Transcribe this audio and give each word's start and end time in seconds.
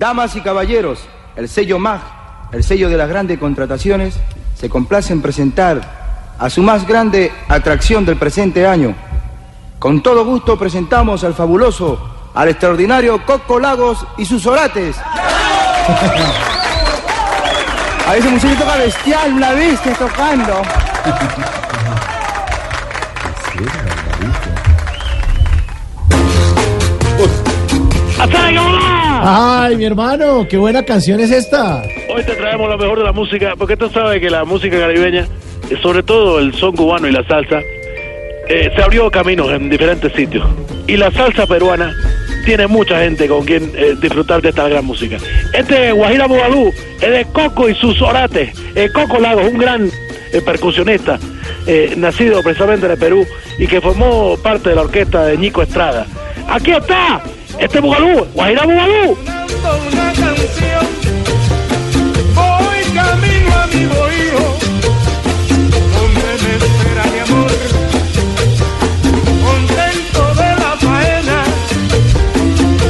Damas 0.00 0.34
y 0.34 0.40
caballeros, 0.40 1.00
el 1.36 1.46
sello 1.46 1.78
MAG, 1.78 2.00
el 2.52 2.64
sello 2.64 2.88
de 2.88 2.96
las 2.96 3.06
grandes 3.06 3.38
contrataciones, 3.38 4.18
se 4.54 4.70
complace 4.70 5.12
en 5.12 5.20
presentar 5.20 5.82
a 6.38 6.48
su 6.48 6.62
más 6.62 6.86
grande 6.86 7.30
atracción 7.48 8.06
del 8.06 8.16
presente 8.16 8.66
año. 8.66 8.94
Con 9.78 10.02
todo 10.02 10.24
gusto 10.24 10.58
presentamos 10.58 11.22
al 11.22 11.34
fabuloso, 11.34 12.30
al 12.32 12.48
extraordinario 12.48 13.26
Coco 13.26 13.60
Lagos 13.60 14.06
y 14.16 14.24
sus 14.24 14.46
orates. 14.46 14.96
A 18.08 18.16
ese 18.16 18.30
muchacho 18.30 18.58
toca 18.58 18.76
bestial, 18.76 19.34
una 19.34 19.52
bestia 19.52 19.92
tocando. 19.92 20.62
Ay, 29.22 29.76
mi 29.76 29.84
hermano, 29.84 30.46
qué 30.48 30.56
buena 30.56 30.82
canción 30.82 31.20
es 31.20 31.30
esta. 31.30 31.82
Hoy 32.08 32.24
te 32.24 32.34
traemos 32.34 32.68
lo 32.70 32.78
mejor 32.78 32.98
de 32.98 33.04
la 33.04 33.12
música, 33.12 33.54
porque 33.56 33.76
tú 33.76 33.90
sabes 33.90 34.20
que 34.20 34.30
la 34.30 34.44
música 34.44 34.78
caribeña, 34.78 35.26
eh, 35.68 35.76
sobre 35.82 36.02
todo 36.02 36.38
el 36.38 36.54
son 36.54 36.74
cubano 36.74 37.06
y 37.06 37.12
la 37.12 37.22
salsa, 37.24 37.60
eh, 38.48 38.72
se 38.74 38.82
abrió 38.82 39.10
caminos 39.10 39.50
en 39.52 39.68
diferentes 39.68 40.12
sitios. 40.14 40.44
Y 40.86 40.96
la 40.96 41.10
salsa 41.12 41.46
peruana 41.46 41.94
tiene 42.46 42.66
mucha 42.66 42.98
gente 43.00 43.28
con 43.28 43.44
quien 43.44 43.70
eh, 43.76 43.94
disfrutar 44.00 44.40
de 44.40 44.48
esta 44.48 44.68
gran 44.68 44.86
música. 44.86 45.18
Este 45.52 45.92
Guajira 45.92 46.26
Bugalú 46.26 46.72
es 47.00 47.10
de 47.10 47.26
Coco 47.32 47.68
y 47.68 47.74
sus 47.74 48.00
orates. 48.00 48.58
Eh, 48.74 48.88
Coco 48.92 49.20
Lagos, 49.20 49.44
un 49.52 49.58
gran 49.58 49.90
percusionista, 50.44 51.18
nacido 51.96 52.40
precisamente 52.42 52.86
en 52.86 52.92
el 52.92 52.98
Perú 52.98 53.26
y 53.58 53.66
que 53.66 53.80
formó 53.80 54.36
parte 54.40 54.70
de 54.70 54.76
la 54.76 54.82
orquesta 54.82 55.26
de 55.26 55.36
Ñico 55.36 55.60
Estrada. 55.62 56.06
Aquí 56.48 56.70
está, 56.70 57.20
este 57.60 57.78
Bugalú, 57.80 58.26
Guajira 58.34 58.64
Bugalú. 58.64 59.16
una 59.92 60.12
canción. 60.12 60.86
Voy 62.34 62.80
camino 62.94 63.54
a 63.54 63.66
mi 63.66 63.84
bohío, 63.86 64.40
donde 65.94 66.28
me 66.42 66.52
espera 66.56 67.04
mi 67.12 67.18
amor. 67.20 67.50
Contento 69.44 70.34
de 70.34 70.50
la 70.62 70.76
faena 70.78 71.44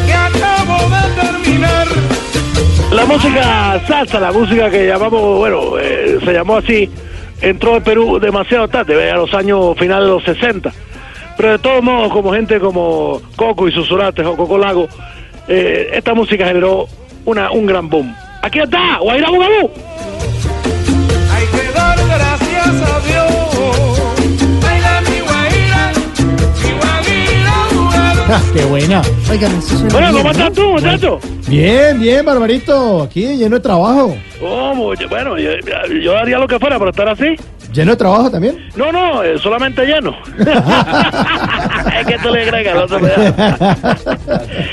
que 0.07 0.15
acabo 0.15 0.77
de 0.89 1.03
terminar. 1.21 1.87
La 2.93 3.05
música 3.07 3.83
salsa, 3.89 4.21
la 4.21 4.33
música 4.33 4.71
que 4.71 4.87
llamamos, 4.87 5.39
bueno, 5.39 5.79
eh, 5.81 6.19
se 6.25 6.33
llamó 6.33 6.59
así, 6.59 6.89
entró 7.41 7.77
en 7.77 7.83
Perú 7.83 8.21
demasiado 8.21 8.69
tarde, 8.69 9.11
a 9.11 9.17
los 9.17 9.35
años 9.35 9.77
finales 9.77 10.05
de 10.05 10.11
los 10.13 10.25
60. 10.25 10.73
Pero 11.41 11.53
de 11.53 11.59
todos 11.59 11.83
modos, 11.83 12.13
como 12.13 12.35
gente 12.35 12.61
como 12.61 13.23
Coco 13.35 13.67
y 13.67 13.73
sus 13.73 13.91
orates 13.91 14.27
o 14.27 14.37
Coco 14.37 14.59
Lago, 14.59 14.87
eh, 15.49 15.89
esta 15.95 16.13
música 16.13 16.45
generó 16.47 16.87
una, 17.25 17.51
un 17.51 17.65
gran 17.65 17.89
boom. 17.89 18.15
Aquí 18.43 18.59
está, 18.59 18.99
Guaira 18.99 19.31
Bugalú. 19.31 19.71
Hay 21.33 21.47
que 21.47 21.73
dar 21.73 21.97
gracias 21.97 22.67
a 22.67 23.01
Dios. 23.01 24.01
Baila 24.61 25.01
mi 25.01 25.21
guaira, 25.21 25.93
mi 26.63 26.73
guaira. 26.79 27.55
Ah, 28.37 28.43
qué 28.53 28.65
buena. 28.67 29.01
Oigan, 29.31 29.53
esto 29.57 29.77
suena 29.79 29.93
Bueno, 29.95 30.09
bien, 30.11 30.19
¿cómo 30.19 30.31
estás 30.33 30.53
tú, 30.53 30.73
muchacho? 30.73 31.21
Bien, 31.49 31.99
bien, 31.99 32.23
Barbarito. 32.23 33.05
Aquí 33.05 33.39
lleno 33.39 33.57
de 33.57 33.63
trabajo. 33.63 34.15
¿Cómo? 34.39 34.93
Bueno, 35.09 35.39
yo, 35.39 35.53
yo 36.03 36.19
haría 36.19 36.39
lo 36.39 36.47
que 36.47 36.59
fuera, 36.59 36.79
pero 36.79 36.91
estar 36.91 37.09
así. 37.09 37.35
Lleno 37.73 37.93
de 37.93 37.97
trabajo 37.97 38.31
también. 38.31 38.69
No, 38.77 38.91
no, 38.91 39.23
eh, 39.23 39.39
solamente 39.39 39.87
lleno. 39.87 40.17
es 40.39 42.07
que 42.07 42.19
tú 42.19 42.31
le 42.31 42.47
da. 42.47 42.87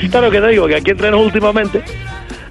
Claro 0.09 0.31
que 0.31 0.41
te 0.41 0.47
digo 0.47 0.67
que 0.67 0.75
aquí 0.75 0.91
en 0.91 0.97
Trenos 0.97 1.21
últimamente 1.21 1.83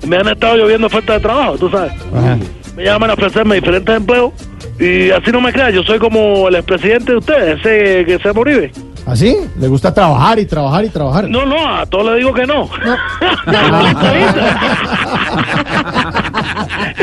me 0.07 0.17
han 0.17 0.29
estado 0.29 0.57
lloviendo 0.57 0.87
ofertas 0.87 1.17
de 1.17 1.21
trabajo, 1.21 1.59
tú 1.59 1.69
sabes. 1.69 1.93
Ajá. 2.15 2.39
Me 2.77 2.85
llaman 2.85 3.11
a 3.11 3.15
ofrecerme 3.15 3.57
diferentes 3.57 3.97
empleos 3.97 4.33
y 4.79 5.11
así 5.11 5.33
no 5.33 5.41
me 5.41 5.53
creas, 5.53 5.73
yo 5.73 5.83
soy 5.83 5.99
como 5.99 6.49
el 6.49 6.57
expresidente 6.57 7.13
de 7.13 7.19
ustedes, 7.19 7.59
ese 7.59 8.05
que 8.05 8.19
se 8.23 8.33
moribe. 8.33 8.71
¿Así? 9.07 9.37
¿Le 9.59 9.69
gusta 9.69 9.95
trabajar 9.95 10.39
y 10.41 10.47
trabajar 10.47 10.85
y 10.85 10.89
trabajar? 10.89 11.29
No, 11.29 11.47
no, 11.47 11.77
a 11.77 11.87
todos 11.87 12.07
le 12.07 12.17
digo 12.19 12.35
que 12.35 12.45
no. 12.45 12.65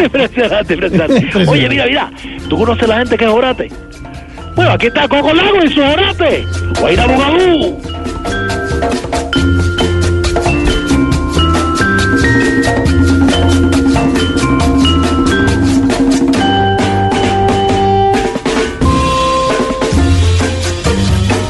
impresionante, 0.03 0.73
impresionante. 0.73 1.17
Impresionante. 1.17 1.49
Oye, 1.49 1.69
mira, 1.69 1.85
mira, 1.85 2.11
¿tú 2.49 2.57
conoces 2.57 2.89
la 2.89 2.97
gente 2.97 3.17
que 3.17 3.23
es 3.23 3.31
orate? 3.31 3.71
Bueno, 4.55 4.71
aquí 4.71 4.87
está 4.87 5.07
Coco 5.07 5.33
Lago 5.33 5.63
y 5.63 5.69
su 5.69 5.81
orate. 5.81 6.45
Guaira 6.79 7.07
Bugalú. 7.07 7.77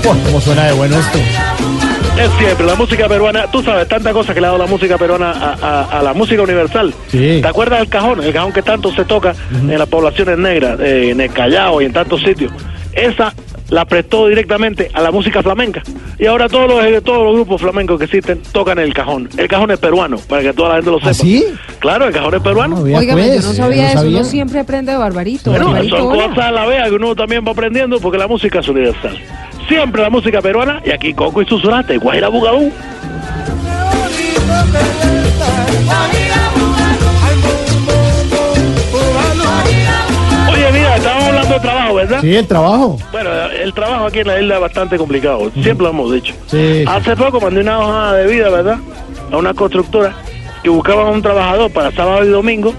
¿Cómo 0.04 0.42
suena 0.42 0.66
de 0.66 0.74
bueno 0.74 0.98
esto? 0.98 1.18
Es 2.20 2.30
siempre, 2.38 2.66
la 2.66 2.76
música 2.76 3.08
peruana, 3.08 3.48
tú 3.52 3.64
sabes, 3.64 3.88
tantas 3.88 4.14
cosas 4.14 4.36
que 4.36 4.42
le 4.42 4.48
ha 4.48 4.52
dado 4.52 4.64
la 4.64 4.70
música 4.70 4.98
peruana 4.98 5.32
a, 5.32 5.54
a- 5.62 6.00
a 6.00 6.04
la 6.04 6.14
música 6.14 6.42
universal. 6.44 6.94
Sí. 7.08 7.40
¿Te 7.42 7.48
acuerdas 7.48 7.80
del 7.80 7.90
cajón? 7.90 8.24
El 8.24 8.32
cajón 8.34 8.52
que 8.52 8.62
tanto 8.62 8.92
se 8.94 9.04
toca 9.06 9.34
en 9.52 9.78
las 9.80 9.88
poblaciones 9.88 10.38
negras, 10.38 10.80
eh, 10.80 11.10
en 11.12 11.22
el 11.22 11.32
Callao 11.32 11.82
y 11.82 11.86
en 11.86 11.94
tantos 11.94 12.22
sitios. 12.22 12.52
Esa 12.94 13.34
la 13.70 13.86
prestó 13.86 14.28
directamente 14.28 14.92
a 14.94 15.02
la 15.02 15.10
música 15.10 15.42
flamenca. 15.42 15.82
Y 16.20 16.28
ahora 16.28 16.48
todos 16.48 16.68
los, 16.70 16.84
eh, 16.86 17.02
todos 17.02 17.24
los 17.26 17.34
grupos 17.34 17.60
flamencos 17.62 17.98
que 17.98 18.06
existen 18.06 18.40
tocan 18.52 18.78
el 18.78 18.94
cajón. 18.94 19.28
El 19.36 19.48
cajón 19.48 19.72
es 19.72 19.80
peruano, 19.80 20.18
para 20.30 20.44
que 20.44 20.54
toda 20.54 20.70
la 20.70 20.76
gente 20.76 20.92
lo 20.92 20.98
sepa. 21.00 21.10
¿Ah, 21.10 21.14
sí? 21.16 21.44
Claro, 21.80 22.06
el 22.06 22.14
cajón 22.14 22.36
es 22.36 22.42
peruano. 22.42 22.76
No, 22.78 22.84
vea, 22.84 23.00
Óigame, 23.00 23.24
pues, 23.24 23.42
yo 23.42 23.48
no 23.50 23.54
sabía 23.56 23.82
yo 23.84 23.88
eso. 23.88 23.98
sabía. 24.00 24.18
Uno 24.20 24.24
siempre 24.26 24.60
aprende 24.60 24.92
de 24.92 24.98
Barbarito. 25.00 25.50
Bueno, 25.50 25.66
Barbarito, 25.68 25.98
son 25.98 26.08
hola. 26.12 26.28
cosas 26.28 26.46
a 26.46 26.52
la 26.52 26.66
vea 26.68 26.84
que 26.86 26.92
uno 26.92 27.16
también 27.16 27.44
va 27.48 27.52
aprendiendo 27.54 28.00
porque 28.00 28.20
la 28.20 28.28
música 28.28 28.60
es 28.60 28.68
universal. 28.68 29.18
Siempre 29.74 30.04
la 30.04 30.12
música 30.12 30.40
peruana 30.40 30.84
y 30.86 30.92
aquí 30.92 31.16
Coco 31.16 31.42
y 31.42 31.48
sus 31.48 31.66
orates, 31.66 32.00
Guajira 32.00 32.30
Bugalú. 32.30 32.72
Oye, 40.52 40.72
mira, 40.72 40.96
estábamos 40.96 41.28
hablando 41.28 41.54
de 41.56 41.60
trabajo, 41.60 41.96
¿verdad? 41.96 42.22
Sí, 42.22 42.36
el 42.36 42.48
trabajo. 42.48 43.00
Bueno, 43.12 43.30
el 43.32 43.74
trabajo 43.74 44.06
aquí 44.06 44.20
en 44.20 44.28
la 44.28 44.40
isla 44.40 44.56
es 44.56 44.62
bastante 44.62 44.98
complicado, 45.00 45.52
siempre 45.54 45.86
lo 45.86 45.90
hemos 45.90 46.14
dicho. 46.14 46.36
Sí. 46.46 46.86
Hace 46.88 47.16
poco 47.16 47.42
mandé 47.42 47.62
una 47.62 47.80
hoja 47.80 48.14
de 48.14 48.28
vida, 48.32 48.50
¿verdad? 48.50 48.78
A 49.32 49.38
una 49.38 49.56
constructora 49.56 50.14
que 50.62 50.70
buscaban 50.70 51.08
un 51.08 51.24
trabajador 51.24 51.72
para 51.72 51.92
sábado 51.92 52.24
y 52.24 52.28
domingo. 52.28 52.76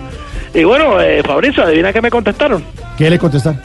Y 0.54 0.62
bueno, 0.62 1.00
eh, 1.00 1.24
Fabricio, 1.24 1.64
adivina 1.64 1.92
que 1.92 2.00
me 2.00 2.10
contestaron. 2.10 2.62
¿Qué 2.96 3.10
le 3.10 3.18
contestan? 3.18 3.60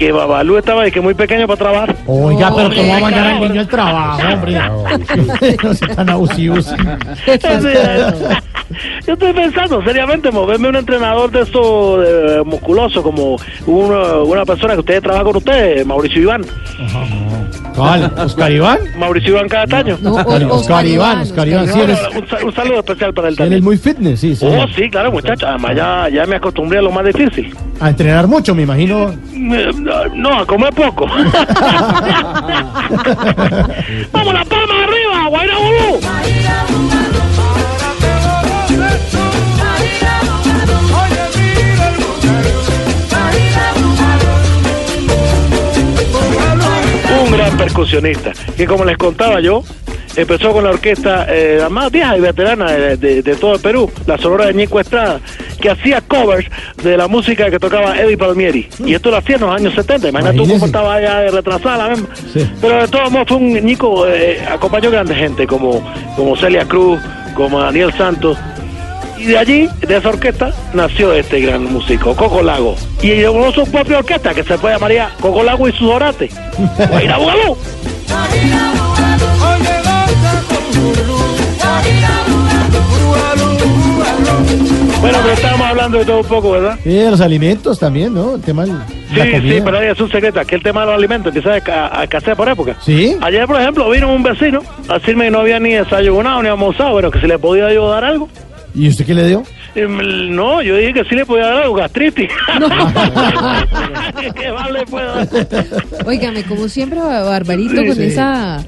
Que 0.00 0.12
Babalú 0.12 0.56
estaba 0.56 0.82
de 0.82 0.90
que 0.90 0.98
muy 1.02 1.12
pequeño 1.12 1.46
para 1.46 1.58
trabajar. 1.58 1.94
Oiga, 2.06 2.50
pero 2.56 2.70
¿cómo 2.74 2.88
va 2.88 2.96
a 2.96 3.00
mandar 3.00 3.26
al 3.26 3.40
niño 3.42 3.60
al 3.60 3.68
trabajo, 3.68 4.22
hombre? 4.32 4.58
no 5.62 5.74
sea 5.74 5.88
tan 5.94 6.08
abusivos. 6.08 6.74
Yo 9.06 9.12
estoy 9.12 9.32
pensando 9.34 9.82
seriamente 9.84 10.30
moverme 10.30 10.68
un 10.68 10.76
entrenador 10.76 11.30
de 11.30 11.42
esos 11.42 12.02
eh, 12.06 12.40
musculosos 12.46 13.02
como 13.02 13.36
una, 13.66 14.14
una 14.22 14.44
persona 14.46 14.72
que 14.74 14.80
ustedes 14.80 15.02
trabaja 15.02 15.24
con 15.24 15.36
ustedes, 15.36 15.84
Mauricio 15.84 16.22
Iván. 16.22 16.46
¿Cuál? 17.76 18.10
¿Oscar 18.16 18.52
Iván? 18.52 18.78
Mauricio 18.96 19.30
Iván 19.32 19.48
Cataño. 19.48 19.98
No, 20.00 20.14
Oscar, 20.14 20.44
Oscar 20.44 20.86
Iván, 20.86 21.18
Oscar 21.20 21.48
Iván, 21.48 21.68
sí, 21.68 21.80
él 21.80 21.90
es, 21.90 22.00
Un, 22.16 22.26
sa- 22.28 22.44
un 22.44 22.54
saludo 22.54 22.78
especial 22.78 23.12
para 23.12 23.28
él 23.28 23.32
él 23.34 23.38
es 23.38 23.38
también. 23.38 23.64
muy 23.64 23.76
fitness, 23.76 24.20
sí, 24.20 24.34
sí. 24.36 24.46
Oh, 24.48 24.66
sí, 24.74 24.88
claro, 24.88 25.12
muchachos. 25.12 25.46
Además, 25.48 25.76
ya, 25.76 26.08
ya 26.08 26.24
me 26.26 26.36
acostumbré 26.36 26.78
a 26.78 26.82
lo 26.82 26.90
más 26.90 27.04
difícil. 27.04 27.54
A 27.80 27.90
entrenar 27.90 28.26
mucho, 28.28 28.54
me 28.54 28.62
imagino. 28.62 29.12
No, 29.40 30.38
a 30.40 30.46
comer 30.46 30.72
poco. 30.74 31.06
¡Vamos, 34.12 34.34
la 34.34 34.44
palma 34.44 34.84
arriba! 34.84 35.26
¡Guaira 35.28 35.58
Bulú! 35.58 36.00
Un 47.22 47.30
gran 47.32 47.50
gran 47.50 47.56
percusionista, 47.56 48.32
que 48.56 48.66
como 48.66 48.84
les 48.84 48.96
contaba 48.96 49.40
yo, 49.40 49.62
empezó 50.16 50.52
con 50.52 50.64
la 50.64 50.70
orquesta 50.70 51.26
eh, 51.28 51.58
la 51.60 51.68
más 51.68 51.90
vieja 51.90 52.16
y 52.16 52.20
veterana 52.20 52.70
de, 52.72 52.96
de- 52.96 53.22
de 53.22 53.36
todo 53.36 53.54
el 53.54 53.60
Perú, 53.60 53.90
la 54.06 54.16
Sonora 54.18 54.46
de 54.46 54.54
Ñico 54.54 54.80
Estrada, 54.80 55.20
que 55.60 55.70
hacía 55.70 56.00
covers 56.00 56.46
de 56.82 56.96
la 56.96 57.08
música 57.08 57.50
que 57.50 57.58
tocaba 57.58 57.98
Eddie 57.98 58.16
Palmieri. 58.16 58.68
Y 58.84 58.94
esto 58.94 59.10
lo 59.10 59.18
hacía 59.18 59.36
en 59.36 59.42
los 59.42 59.54
años 59.54 59.74
70, 59.74 60.08
imagínate 60.08 60.38
tú 60.38 60.48
cómo 60.48 60.66
estaba 60.66 60.94
allá 60.94 61.20
de 61.20 61.30
retrasada 61.30 61.88
la 61.88 61.94
misma. 61.94 62.08
Sí. 62.32 62.50
Pero 62.60 62.82
de 62.82 62.88
todos 62.88 63.10
modos 63.10 63.28
fue 63.28 63.36
un 63.36 63.52
Ñico, 63.52 64.06
eh, 64.06 64.40
acompañó 64.50 64.90
grande 64.90 65.14
gente 65.14 65.46
como, 65.46 65.82
como 66.16 66.36
Celia 66.36 66.64
Cruz, 66.64 67.00
como 67.34 67.60
Daniel 67.60 67.92
Santos. 67.92 68.38
Y 69.18 69.26
de 69.26 69.38
allí, 69.38 69.68
de 69.86 69.96
esa 69.96 70.08
orquesta, 70.08 70.50
nació 70.72 71.12
este 71.12 71.40
gran 71.40 71.70
músico, 71.70 72.16
Coco 72.16 72.42
Lago. 72.42 72.74
Y 73.02 73.08
llegó 73.08 73.52
su 73.52 73.70
propia 73.70 73.98
orquesta, 73.98 74.32
que 74.32 74.42
se 74.42 74.56
fue 74.56 74.72
llamaría 74.72 75.10
Coco 75.20 75.42
Lago 75.42 75.68
y 75.68 75.72
sus 75.72 75.90
orates. 75.90 76.34
hablando 85.80 85.98
de 85.98 86.04
todo 86.04 86.20
un 86.20 86.26
poco, 86.26 86.50
¿verdad? 86.52 86.78
Sí, 86.82 86.90
de 86.90 87.10
los 87.10 87.20
alimentos 87.20 87.78
también, 87.78 88.14
¿no? 88.14 88.36
El 88.36 88.40
tema 88.42 88.64
de 88.64 88.72
Sí, 88.72 89.16
la 89.16 89.30
comida. 89.30 89.54
sí, 89.54 89.60
pero 89.64 89.78
ahí 89.78 89.88
es 89.88 90.00
un 90.00 90.10
secreto, 90.10 90.40
que 90.46 90.54
el 90.54 90.62
tema 90.62 90.80
de 90.80 90.86
los 90.86 90.94
alimentos 90.96 91.34
empieza 91.34 91.72
a, 91.72 92.00
a 92.00 92.04
escasear 92.04 92.36
por 92.36 92.48
época. 92.48 92.76
¿Sí? 92.80 93.16
Ayer, 93.20 93.46
por 93.46 93.60
ejemplo, 93.60 93.90
vino 93.90 94.12
un 94.12 94.22
vecino 94.22 94.62
a 94.88 94.94
decirme 94.98 95.24
que 95.26 95.30
no 95.32 95.40
había 95.40 95.58
ni 95.58 95.72
desayunado 95.74 96.42
ni 96.42 96.48
almorzado, 96.48 96.94
pero 96.96 97.10
que 97.10 97.20
si 97.20 97.26
le 97.26 97.38
podía 97.38 97.66
ayudar 97.66 98.04
algo. 98.04 98.28
¿Y 98.74 98.88
usted 98.88 99.04
qué 99.04 99.14
le 99.14 99.26
dio? 99.26 99.42
No, 99.74 100.62
yo 100.62 100.76
dije 100.76 100.92
que 100.92 101.04
sí 101.04 101.14
le 101.14 101.24
podía 101.26 101.46
dar 101.46 101.62
algo, 101.62 101.74
gastritis. 101.74 102.28
¿Qué 104.36 104.52
más 104.52 104.70
le 104.70 104.86
puedo 104.86 105.14
dar? 105.14 105.28
Óigame, 106.06 106.42
como 106.44 106.68
siempre, 106.68 107.00
Barbarito, 107.00 107.80
Sí, 107.80 107.86
con 107.86 107.96
sí. 107.96 108.02
esa 108.04 108.64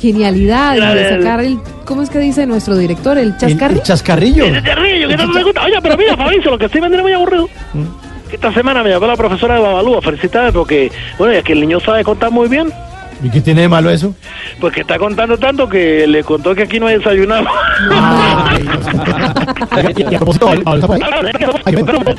genialidad 0.00 0.74
de 0.76 1.08
el- 1.08 1.18
sacar 1.22 1.40
el... 1.40 1.58
¿Cómo 1.84 2.02
es 2.02 2.10
que 2.10 2.18
dice 2.18 2.46
nuestro 2.46 2.76
director? 2.76 3.16
¿El 3.18 3.28
El, 3.28 3.36
chascarrillo? 3.36 3.80
el 3.80 3.86
chascarrillo. 3.86 4.44
Ese 4.46 4.62
terrillo, 4.62 5.08
que 5.08 5.16
tanto 5.16 5.38
te 5.38 5.42
gusta. 5.44 5.64
Oye, 5.64 5.78
pero 5.82 5.96
mira, 5.96 6.16
Fabricio, 6.16 6.50
lo 6.50 6.58
que 6.58 6.68
sí 6.68 6.80
me 6.80 6.88
tiene 6.88 7.02
muy 7.02 7.12
aburrido. 7.12 7.48
Mm. 7.74 7.84
que 8.28 8.34
Esta 8.36 8.52
semana 8.52 8.82
me 8.82 8.90
llamó 8.90 9.06
la 9.06 9.16
profesora 9.16 9.54
de 9.54 9.60
Babalú 9.60 9.96
a 9.96 10.02
felicitarme 10.02 10.52
porque, 10.52 10.90
bueno, 11.18 11.32
ya 11.34 11.42
que 11.42 11.52
el 11.52 11.60
niño 11.60 11.78
sabe 11.80 12.02
contar 12.04 12.30
muy 12.30 12.48
bien, 12.48 12.72
¿Y 13.22 13.30
qué 13.30 13.40
tiene 13.40 13.62
de 13.62 13.68
malo 13.68 13.88
eso? 13.88 14.14
pues 14.60 14.74
que 14.74 14.82
está 14.82 14.98
contando 14.98 15.38
tanto 15.38 15.66
que 15.68 16.06
le 16.06 16.22
contó 16.22 16.54
que 16.54 16.64
aquí 16.64 16.78
no 16.78 16.86
hay 16.86 16.98
desayunado. 16.98 17.46
Y, 19.96 20.14
a 20.14 20.18
propósito, 20.18 20.52
está 20.52 20.86
por 20.86 20.96
ahí. 20.96 21.02
Ay. 21.64 21.74
Ay. 21.74 22.16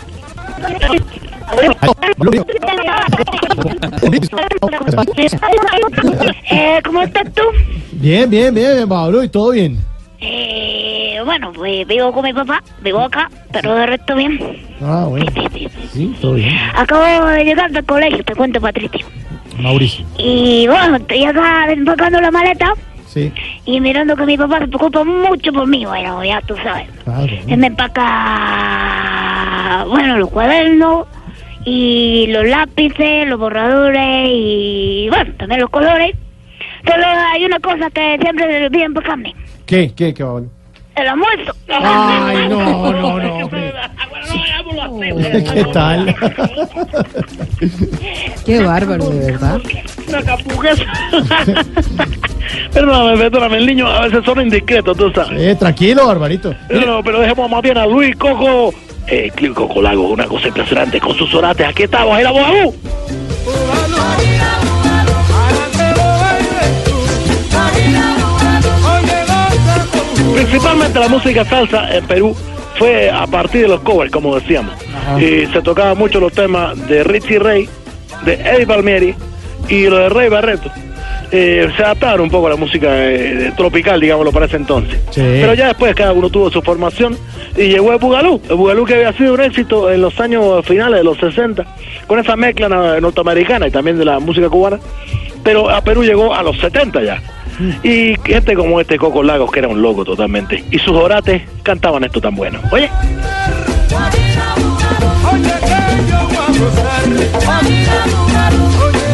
Eh, 6.49 6.81
¿Cómo 6.85 7.01
estás 7.01 7.23
tú? 7.25 7.26
Bien, 7.99 8.29
bien, 8.29 8.53
bien, 8.53 8.87
Pablo, 8.87 9.23
y 9.23 9.29
todo 9.29 9.51
bien. 9.51 9.77
Eh, 10.19 11.19
bueno, 11.25 11.51
pues 11.53 11.87
vivo 11.87 12.11
con 12.11 12.23
mi 12.23 12.33
papá, 12.33 12.61
vivo 12.81 12.99
acá, 13.01 13.29
pero 13.51 13.73
de 13.73 13.85
resto 13.87 14.15
bien. 14.15 14.39
Ah, 14.81 15.05
bueno. 15.09 15.25
Sí, 15.93 16.15
todo 16.21 16.33
bien. 16.33 16.55
Acabo 16.75 17.25
de 17.25 17.43
llegar 17.43 17.71
del 17.71 17.83
colegio, 17.85 18.23
te 18.23 18.35
cuento, 18.35 18.61
Patricio. 18.61 19.05
Mauricio. 19.59 20.05
Y 20.19 20.67
bueno, 20.67 20.97
estoy 20.97 21.23
acá 21.25 21.65
desempacando 21.67 22.21
la 22.21 22.29
maleta 22.29 22.73
Sí. 23.07 23.31
y 23.65 23.79
mirando 23.81 24.15
que 24.15 24.25
mi 24.27 24.37
papá 24.37 24.59
se 24.59 24.67
preocupa 24.67 25.03
mucho 25.03 25.51
por 25.51 25.65
mí. 25.65 25.83
Bueno, 25.85 26.23
ya 26.23 26.39
tú 26.41 26.55
sabes. 26.63 26.87
Claro. 27.03 27.33
Él 27.47 27.57
me 27.57 27.67
empaca, 28.47 29.85
bueno, 29.89 30.17
los 30.19 30.29
cuadernos 30.29 31.07
y 31.65 32.27
los 32.27 32.45
lápices, 32.45 33.27
los 33.27 33.39
borradores 33.39 34.29
y, 34.31 35.07
bueno, 35.09 35.33
también 35.39 35.61
los 35.61 35.69
colores. 35.71 36.15
Pero 36.87 37.05
hay 37.05 37.45
una 37.45 37.59
cosa 37.59 37.89
que 37.89 38.17
siempre 38.21 38.45
se 38.45 38.59
le 38.59 38.65
olvida. 38.67 38.87
¿Qué, 39.65 39.93
qué, 39.95 40.13
qué, 40.13 40.23
Pablo? 40.23 40.47
El 40.95 41.07
almuerzo. 41.07 41.53
Ay, 41.69 42.49
no, 42.49 42.91
no, 42.91 43.19
no, 43.19 43.35
hombre. 43.45 43.73
¿Qué 45.53 45.63
tal? 45.71 46.15
Qué 48.45 48.63
bárbaro, 48.63 49.09
de 49.09 49.31
verdad. 49.31 49.61
Una 50.07 50.23
capuquesa. 50.23 50.85
Perdóname, 52.73 53.17
perdóname, 53.17 53.57
el 53.57 53.65
niño 53.67 53.87
a 53.87 54.01
veces 54.01 54.25
son 54.25 54.41
indiscretos, 54.41 54.97
tú 54.97 55.11
sabes. 55.11 55.39
Eh, 55.39 55.55
tranquilo, 55.55 56.07
Barbarito. 56.07 56.55
No, 56.69 56.81
no, 56.81 57.03
pero 57.03 57.19
dejemos 57.19 57.49
más 57.49 57.61
bien 57.61 57.77
a 57.77 57.85
Luis 57.85 58.15
Coco. 58.15 58.73
Eh, 59.07 59.31
Clio 59.35 59.53
Coco 59.53 59.81
Lago, 59.81 60.09
una 60.09 60.25
cosa 60.25 60.47
impresionante 60.47 60.99
con 60.99 61.15
sus 61.15 61.33
orates. 61.33 61.67
Aquí 61.67 61.83
estamos, 61.83 62.15
ahí 62.15 62.23
la 62.23 62.31
Principalmente 70.41 70.99
la 70.99 71.07
música 71.07 71.43
salsa 71.45 71.95
en 71.95 72.05
Perú 72.05 72.35
fue 72.77 73.09
a 73.09 73.25
partir 73.25 73.63
de 73.63 73.67
los 73.69 73.79
covers, 73.81 74.11
como 74.11 74.35
decíamos. 74.39 74.73
Ajá. 74.95 75.19
Y 75.21 75.47
se 75.47 75.61
tocaban 75.63 75.97
mucho 75.97 76.19
los 76.19 76.31
temas 76.31 76.77
de 76.87 77.03
Richie 77.03 77.39
Ray, 77.39 77.67
de 78.23 78.33
Eddie 78.35 78.67
Palmieri 78.67 79.15
y 79.67 79.87
lo 79.87 79.97
de 79.97 80.09
Rey 80.09 80.29
Barreto. 80.29 80.69
Eh, 81.31 81.67
se 81.75 81.83
adaptaron 81.83 82.21
un 82.21 82.29
poco 82.29 82.47
a 82.47 82.51
la 82.51 82.55
música 82.55 82.87
eh, 82.91 83.51
tropical, 83.57 83.99
digámoslo, 83.99 84.31
para 84.31 84.45
ese 84.45 84.57
entonces. 84.57 84.99
Sí. 85.09 85.21
Pero 85.21 85.55
ya 85.55 85.67
después 85.69 85.93
cada 85.95 86.13
uno 86.13 86.29
tuvo 86.29 86.49
su 86.51 86.61
formación 86.61 87.17
y 87.57 87.63
llegó 87.69 87.91
el 87.91 87.97
Bugalú. 87.97 88.39
El 88.47 88.55
Bugalú 88.55 88.85
que 88.85 88.93
había 88.93 89.11
sido 89.13 89.33
un 89.33 89.41
éxito 89.41 89.91
en 89.91 90.01
los 90.01 90.17
años 90.19 90.63
finales 90.65 90.99
de 90.99 91.03
los 91.03 91.17
60, 91.17 91.65
con 92.05 92.19
esa 92.19 92.35
mezcla 92.35 92.69
na- 92.69 92.99
norteamericana 93.01 93.67
y 93.67 93.71
también 93.71 93.97
de 93.97 94.05
la 94.05 94.19
música 94.19 94.47
cubana. 94.49 94.79
Pero 95.43 95.69
a 95.69 95.81
Perú 95.81 96.03
llegó 96.03 96.33
a 96.33 96.43
los 96.43 96.57
70 96.59 97.01
ya. 97.03 97.21
Y 97.83 98.15
gente 98.23 98.53
como 98.55 98.79
este 98.79 98.97
Coco 98.97 99.23
Lagos, 99.23 99.51
que 99.51 99.59
era 99.59 99.67
un 99.67 99.81
loco 99.81 100.05
totalmente. 100.05 100.63
Y 100.71 100.77
sus 100.79 100.93
orates 100.95 101.41
cantaban 101.63 102.03
esto 102.03 102.21
tan 102.21 102.35
bueno. 102.35 102.59
Oye, 102.71 102.89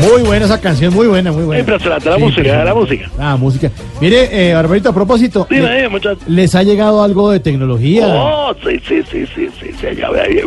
Muy 0.02 0.22
buena 0.24 0.46
esa 0.46 0.60
canción, 0.60 0.94
muy 0.94 1.08
buena, 1.08 1.32
muy 1.32 1.44
buena. 1.44 1.60
impresionante 1.62 2.10
la 2.10 2.18
Sí, 2.18 2.22
música, 2.24 2.64
la 2.66 2.74
música. 2.76 3.10
Ah, 3.18 3.38
música. 3.38 3.72
Mire, 4.02 4.50
eh, 4.50 4.54
Barbarito, 4.54 4.90
a 4.90 4.94
propósito, 4.94 5.48
Dime, 5.50 5.88
le-. 5.90 6.18
¿les 6.28 6.54
ha 6.56 6.64
llegado 6.64 7.02
algo 7.04 7.32
de 7.32 7.40
tecnología? 7.40 8.06
Oh, 8.08 8.54
sí, 8.66 8.80
sí, 8.88 9.02
sí, 9.10 9.26
sí, 9.34 9.50
sí, 9.60 9.72
sí, 9.80 9.88
ya 9.98 10.10
ve. 10.10 10.44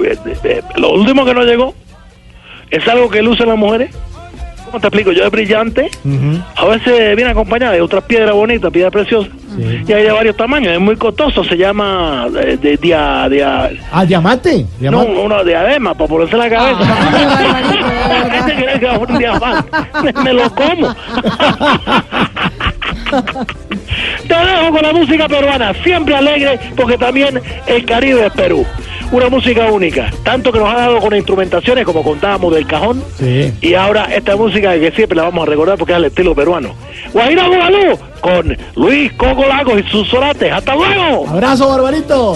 Lo 0.76 0.90
último 0.92 1.24
que 1.24 1.32
nos 1.34 1.46
llegó 1.46 1.74
es 2.70 2.86
algo 2.86 3.08
que 3.08 3.22
lucen 3.22 3.48
las 3.48 3.56
mujeres. 3.58 3.90
¿Cómo 4.76 4.82
te 4.82 4.88
explico? 4.88 5.12
Yo 5.12 5.24
es 5.24 5.30
brillante. 5.30 5.90
A 6.54 6.66
veces 6.66 7.16
viene 7.16 7.30
acompañada 7.30 7.72
de 7.72 7.80
otras 7.80 8.04
piedras 8.04 8.34
bonitas, 8.34 8.70
piedras 8.70 8.92
preciosas. 8.92 9.32
Sí. 9.56 9.84
Y 9.88 9.92
hay 9.94 10.02
de 10.02 10.12
varios 10.12 10.36
tamaños. 10.36 10.74
Es 10.74 10.80
muy 10.80 10.96
costoso. 10.96 11.42
Se 11.44 11.56
llama 11.56 12.26
eh, 12.38 12.58
de, 12.60 12.76
dia, 12.76 13.26
dia- 13.30 13.70
Ah, 13.90 14.04
diamante. 14.04 14.66
no, 14.78 15.00
una 15.02 15.42
diadema 15.42 15.94
para 15.94 16.08
ponerse 16.08 16.36
la 16.36 16.50
cabeza. 16.50 16.78
De 18.46 18.86
es 18.86 18.98
un 19.08 19.18
diamante. 19.18 19.70
Me 20.22 20.32
lo 20.34 20.50
como. 20.50 20.94
Te 24.28 24.34
dejo 24.34 24.70
con 24.72 24.82
la 24.82 24.92
música 24.92 25.26
peruana, 25.28 25.72
siempre 25.82 26.14
alegre, 26.16 26.58
porque 26.76 26.98
también 26.98 27.40
el 27.66 27.84
Caribe 27.86 28.26
es 28.26 28.32
Perú. 28.34 28.66
Una 29.12 29.28
música 29.28 29.66
única, 29.70 30.10
tanto 30.24 30.50
que 30.50 30.58
nos 30.58 30.68
ha 30.68 30.74
dado 30.78 30.98
con 30.98 31.14
instrumentaciones, 31.14 31.84
como 31.84 32.02
contábamos 32.02 32.52
del 32.54 32.66
cajón, 32.66 33.02
Sí. 33.18 33.52
y 33.60 33.74
ahora 33.74 34.06
esta 34.12 34.36
música 34.36 34.72
que 34.78 34.90
siempre 34.90 35.16
la 35.16 35.22
vamos 35.24 35.46
a 35.46 35.50
recordar 35.50 35.78
porque 35.78 35.92
es 35.92 35.98
el 35.98 36.04
estilo 36.06 36.34
peruano. 36.34 36.74
Guajira 37.12 37.46
Bugalú 37.46 37.98
con 38.20 38.56
Luis 38.74 39.12
Coco 39.12 39.46
Lagos 39.46 39.80
y 39.80 39.88
sus 39.90 40.08
sorates. 40.08 40.52
¡Hasta 40.52 40.74
luego! 40.74 41.28
Abrazo, 41.28 41.68
Barbarito. 41.68 42.34